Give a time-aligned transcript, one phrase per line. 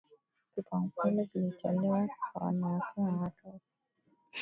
[0.55, 3.65] kipaumbele kilitolewa kwa wanawake na watoto